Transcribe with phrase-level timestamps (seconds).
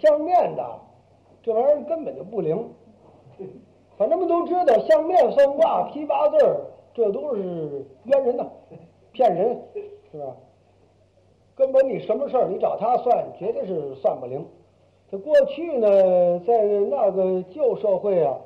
[0.00, 0.64] 相面的
[1.42, 2.68] 这玩意儿根本就不灵。
[3.96, 6.56] 反正们都知道，相面算卦、批八字儿，
[6.94, 8.46] 这都是冤人呐，
[9.12, 9.60] 骗人，
[10.10, 10.34] 是吧？
[11.54, 14.42] 根本你什么事儿，你找他算，绝对是算不灵。
[15.10, 18.38] 这过去呢，在那个旧社会啊，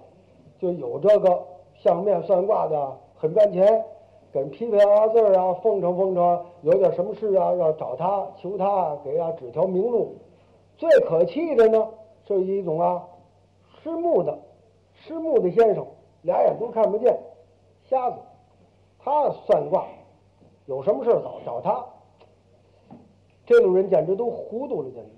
[0.59, 1.43] 就有这个
[1.75, 3.85] 相面算卦的，很赚钱，
[4.33, 10.17] 给人批批八字儿啊，奉承奉承，有点什么事啊，要找他求他，给他指条明路。
[10.77, 11.89] 最可气的呢，
[12.27, 13.03] 是一种啊，
[13.83, 14.37] 失目的，
[14.95, 15.87] 失目的先生，
[16.23, 17.17] 俩眼都看不见，
[17.89, 18.17] 瞎子，
[18.99, 19.85] 他算卦，
[20.67, 21.85] 有什么事儿找找他。
[23.47, 25.11] 这种人简直都糊涂了，简直，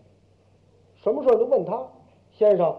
[0.96, 1.82] 什么事儿都问他。
[2.32, 2.76] 先生，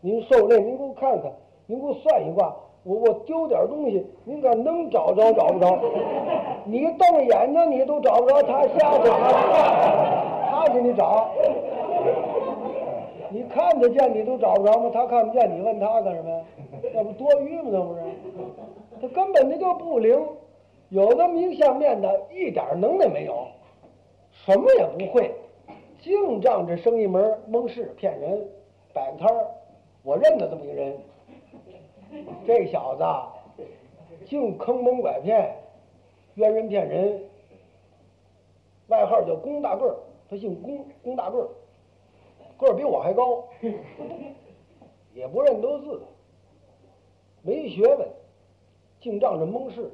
[0.00, 1.30] 您受累，您给我看看，
[1.66, 5.78] 您给我算一卦，我我丢点东西，您看能找着找不着？
[6.64, 9.10] 你瞪眼睛你都找不着，他瞎子，
[10.50, 11.30] 他给你找。
[13.30, 14.90] 你看得见你都找不着吗？
[14.92, 16.44] 他看不见，你问他干什么呀？
[16.94, 17.68] 那不多余吗？
[17.72, 18.00] 那不是？
[19.00, 20.20] 他根本他就不灵。
[20.90, 23.46] 有的明相面的，一点能耐没有，
[24.32, 25.34] 什么也不会，
[26.00, 28.48] 净仗着生意门蒙事骗人，
[28.94, 29.46] 摆摊儿。
[30.02, 30.96] 我认得这么一个人，
[32.46, 33.04] 这小子
[34.24, 35.54] 净坑蒙拐骗，
[36.36, 37.20] 冤人骗人，
[38.86, 39.94] 外号叫龚大个儿，
[40.30, 41.48] 他姓龚，龚大个儿。
[42.58, 43.44] 个儿比我还高，
[45.14, 46.02] 也不认得字，
[47.42, 48.08] 没学问，
[49.00, 49.90] 净仗着蒙事。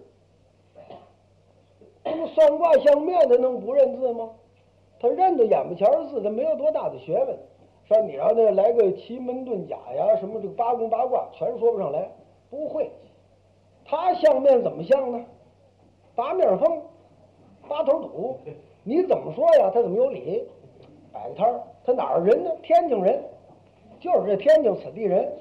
[2.03, 4.31] 那么算卦相面的能不认字吗？
[4.98, 7.39] 他认得眼巴前的字，他没有多大的学问。
[7.87, 12.11] 说你让他来个奇门遁甲呀，什么这个八宫八卦，全说不上来，
[12.48, 12.91] 不会。
[13.85, 15.23] 他相面怎么相呢？
[16.14, 16.83] 八面风，
[17.69, 18.39] 八头堵，
[18.83, 19.70] 你怎么说呀？
[19.74, 20.48] 他怎么有理？
[21.14, 22.51] 摆个摊儿，他哪儿人呢？
[22.63, 23.23] 天津人，
[24.01, 25.33] 就是这天津此地人。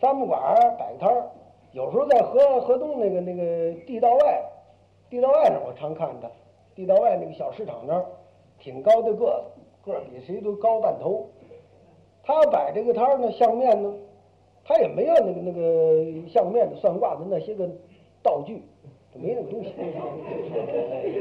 [0.00, 0.40] 三不管
[0.76, 1.30] 摆个摊儿，
[1.72, 4.42] 有时候在河河东那个那个地道外，
[5.08, 6.28] 地道外那我常看他。
[6.74, 8.04] 地道外那个小市场那儿，
[8.58, 11.28] 挺高的个子，个儿比谁都高半头。
[12.22, 13.94] 他摆这个摊儿呢，相面呢，
[14.64, 17.68] 他也没有那个那个相面的算卦的那些个
[18.22, 18.62] 道具，
[19.14, 19.72] 没那个东西，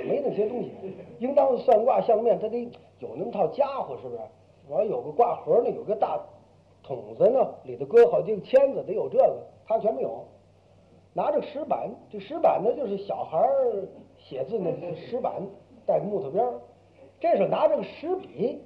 [0.07, 0.71] 没那些东西。
[1.19, 2.69] 应当算卦相面，他得
[2.99, 4.21] 有那么套家伙，是不是？
[4.69, 6.19] 完有个挂盒呢，有个大
[6.83, 10.23] 桶子呢，里头搁好几个签子，得有这个，他全没有。
[11.13, 13.49] 拿着石板，这石板呢就是小孩
[14.17, 15.41] 写字那石板，
[15.85, 16.45] 带个木头边。
[17.19, 18.61] 这时候拿着个石笔，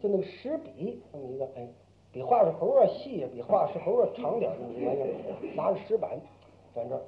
[0.00, 1.66] 就那个石笔，这么一个，哎，
[2.12, 5.08] 比画石猴啊细，比画石猴啊长点儿那玩意儿，
[5.56, 6.10] 拿着石板
[6.74, 7.00] 在这儿。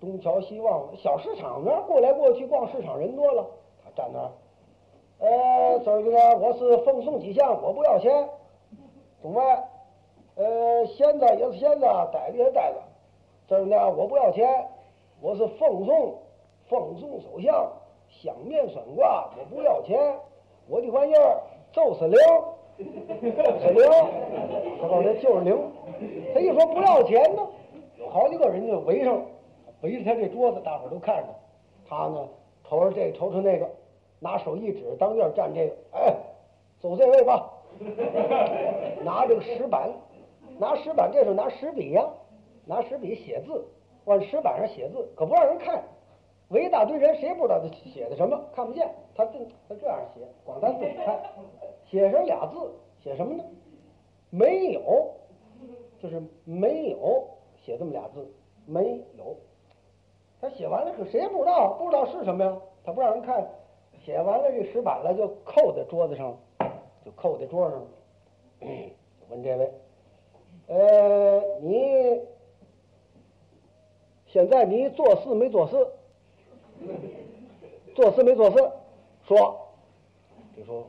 [0.00, 3.46] 东瞧西望，小市场那儿过来过去逛市场人多了，
[3.82, 4.30] 他站那儿，
[5.18, 8.28] 呃，这个我是奉送几项，我不要钱。
[9.22, 9.64] 总外，
[10.34, 12.82] 呃，闲着也是闲着，待着也是待着。
[13.48, 14.68] 这儿呢，我不要钱，
[15.20, 16.18] 我是奉送，
[16.68, 17.72] 奉送首相，
[18.08, 20.14] 相面算卦，我不要钱。
[20.68, 21.40] 我的玩意儿
[21.72, 22.18] 就是灵，
[22.76, 23.88] 是灵，
[24.80, 25.56] 他告诉他就是灵。
[26.34, 27.46] 他一说不要钱呢，
[27.98, 29.24] 有好几个人就围上了。
[29.82, 31.28] 围着他这桌子，大伙儿都看着
[31.88, 31.96] 他。
[31.96, 32.28] 他呢，
[32.68, 33.68] 瞅瞅这，瞅瞅那个，
[34.20, 36.14] 拿手一指，当面站这个，哎，
[36.80, 37.52] 走这位吧。
[39.04, 39.90] 拿这个石板，
[40.58, 42.08] 拿石板，这时候拿石笔呀，
[42.64, 43.64] 拿石笔写字，
[44.06, 45.82] 往石板上写字，可不让人看。
[46.48, 48.88] 围一大堆人，谁也不知道他写的什么，看不见。
[49.14, 49.38] 他这
[49.68, 51.20] 他这样写，光他自己看。
[51.84, 52.56] 写上俩字，
[53.02, 53.44] 写什么呢？
[54.30, 55.10] 没有，
[55.98, 57.28] 就是没有，
[57.64, 58.26] 写这么俩字，
[58.64, 59.36] 没有。
[60.40, 62.56] 他写完了，可谁也不知道，不知道是什么呀？
[62.84, 63.46] 他不让人看，
[64.04, 66.36] 写完了这石板了，就扣在桌子上，
[67.04, 67.82] 就扣在桌上。
[69.28, 69.72] 问这位，
[70.68, 72.20] 呃，你
[74.26, 75.86] 现在你做事没做事？
[77.94, 78.70] 做事没做事？
[79.24, 79.68] 说，
[80.56, 80.86] 就说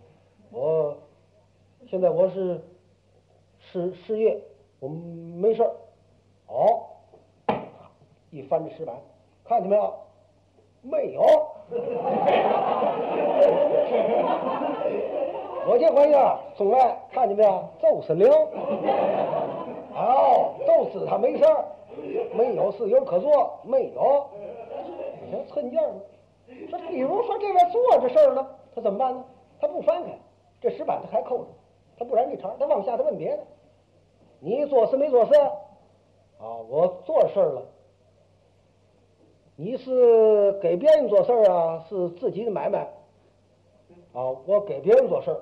[0.51, 0.95] 我
[1.87, 2.61] 现在我是
[3.59, 4.39] 失失业，
[4.79, 5.75] 我没事儿。
[6.47, 6.85] 哦，
[8.29, 8.95] 一翻这石板。
[9.47, 9.93] 看见没有？
[10.81, 11.21] 没有。
[15.69, 17.63] 我这玩意儿，总来看见没有？
[17.81, 18.29] 就是灵。
[19.95, 21.65] 哦，就是他没事儿，
[22.33, 24.27] 没有事有可做，没有。
[25.25, 25.91] 你瞧寸劲儿？
[26.69, 29.23] 说，比如说这边做这事儿呢，他怎么办呢？
[29.59, 30.11] 他不翻开，
[30.61, 31.47] 这石板他还扣着，
[31.97, 33.43] 他不然这茬，他往下他问别的。
[34.39, 35.33] 你做事没做事？
[36.39, 37.61] 啊，我做事了。
[39.59, 42.81] 你是给别人做事儿啊，是自己的买卖？
[44.13, 45.41] 啊，我给别人做事儿，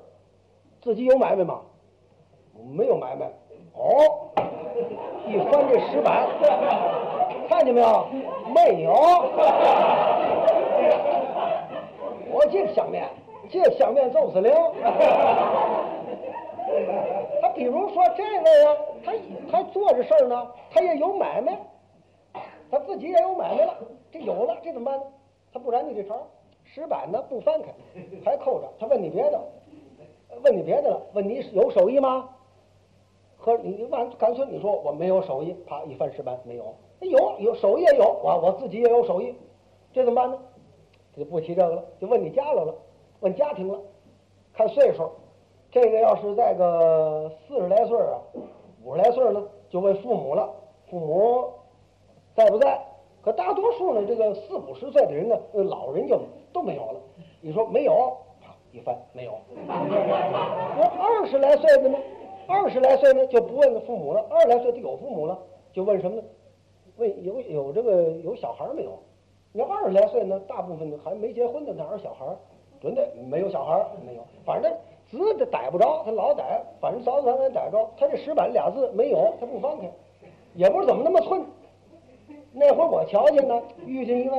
[0.82, 1.60] 自己有买卖吗？
[2.74, 3.26] 没有买卖。
[3.74, 4.32] 哦，
[5.28, 6.30] 一翻这石板，
[7.50, 8.08] 看见没有？
[8.54, 8.94] 没有。
[12.32, 13.10] 我这相面，
[13.50, 14.54] 这相面就是灵。
[17.42, 19.12] 他比如说这位呀，他
[19.52, 21.60] 他做这事儿呢，他也有买卖，
[22.70, 23.78] 他自己也有买卖了，
[24.12, 25.06] 这有了，这怎么办呢？
[25.54, 26.16] 他不然你这茬
[26.64, 27.68] 石板呢不翻开，
[28.24, 28.68] 还扣着。
[28.80, 29.42] 他问你别的，
[30.44, 32.30] 问你别的了，问你有手艺吗？
[33.38, 39.36] 和你完干脆你说我没有手艺，啪一翻石板没有，有有手艺也有，我我自己也有手艺，
[39.94, 40.40] 这怎么办呢？
[41.14, 42.76] 他就不提这个了，就问你家了了，
[43.20, 43.80] 问家庭了，
[44.54, 45.10] 看岁数。
[45.72, 48.18] 这个要是在个四十来岁啊，
[48.84, 50.50] 五十来岁呢，就问父母了，
[50.90, 51.52] 父母
[52.36, 52.80] 在不在？
[53.24, 56.20] 可大多数呢，这个四五十岁的人呢，老人就
[56.54, 57.00] 都没有了。
[57.42, 58.16] 你说没有，
[58.72, 59.40] 一翻没有。
[59.66, 61.98] 那二十来岁的呢？
[62.48, 65.40] 二十来岁呢就不问父母了，二十来岁就有父母了，
[65.74, 66.24] 就问什么呢？
[66.98, 68.92] 问有有这个有小孩没有？
[69.54, 72.26] 你二十来岁呢，大部分还没结婚的哪有小孩？
[72.82, 74.72] 准的没有小孩，没有，反正。
[75.12, 77.90] 字他逮不着，他老逮，反正早早晚逮着。
[77.96, 79.90] 他这石板俩字没有，他不翻开，
[80.56, 81.46] 也不知怎么那么寸。
[82.58, 84.38] 那会儿我瞧见呢，遇见一位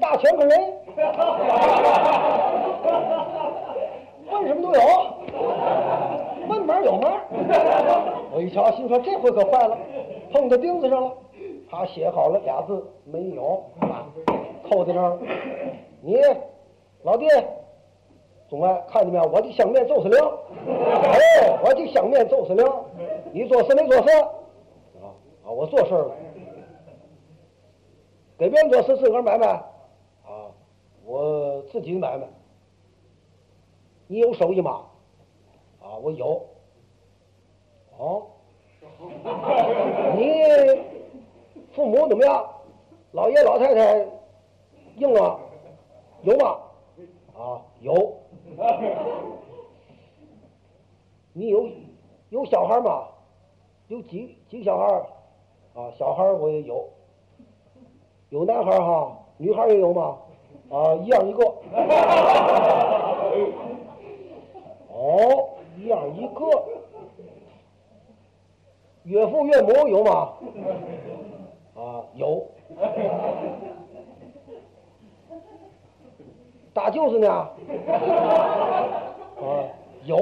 [0.00, 0.72] 大全科人，
[4.30, 4.80] 问什么都有，
[6.48, 7.12] 问门有门。
[8.32, 9.76] 我一瞧，心说这回可坏了，
[10.32, 11.12] 碰到钉子上了。
[11.70, 13.62] 他写好了俩字没有，
[14.70, 15.18] 扣在那儿。
[16.00, 16.16] 你
[17.02, 17.26] 老弟。
[18.48, 19.24] 总外看见没有？
[19.30, 20.18] 我的相面就是灵，
[20.66, 22.66] 哎，我的相面就是灵。
[23.30, 24.10] 你做事没做事？
[25.00, 25.14] 啊
[25.44, 26.10] 啊，我做事了。
[28.40, 29.48] 给别人做事，自个儿买卖？
[30.24, 30.48] 啊，
[31.04, 32.26] 我自己买卖。
[34.06, 34.86] 你有手艺吗？
[35.82, 36.46] 啊，我有。
[37.98, 38.28] 哦，
[40.16, 40.24] 你
[41.74, 42.42] 父母怎么样？
[43.12, 44.06] 老爷老太太
[44.96, 45.38] 硬吗？
[46.22, 46.58] 有吗？
[47.36, 48.16] 啊，有。
[51.34, 51.68] 你有
[52.30, 53.06] 有小孩吗？
[53.88, 54.86] 有几几个小孩？
[55.74, 56.88] 啊，小孩我也有，
[58.30, 60.16] 有男孩哈，女孩也有吗？
[60.70, 61.44] 啊，一样一个。
[64.92, 66.44] 哦，一样一个。
[69.02, 70.32] 岳父岳母有吗？
[71.74, 72.46] 啊，有。
[76.72, 77.28] 大舅子呢？
[77.28, 77.50] 啊，
[80.04, 80.16] 有。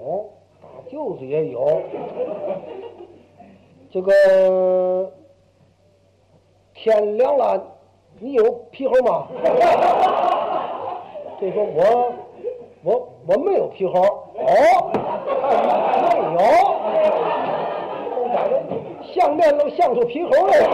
[0.00, 0.24] 哦，
[0.62, 1.82] 大舅子也有。
[3.90, 4.12] 这个
[6.88, 7.62] 天亮了，
[8.18, 9.26] 你有皮猴吗？
[11.38, 12.12] 这说我
[12.82, 14.00] 我我没有皮猴。
[14.00, 14.90] 哦，
[16.34, 16.48] 没有。
[19.12, 20.64] 相面都相出皮猴来了。